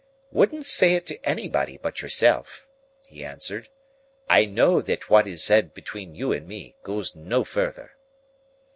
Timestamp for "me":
6.47-6.75